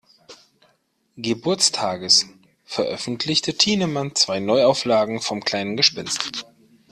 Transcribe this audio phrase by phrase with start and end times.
[1.17, 2.25] Geburtstages,
[2.63, 6.47] veröffentlichte Thienemann zwei Neuauflagen vom kleinen Gespenst.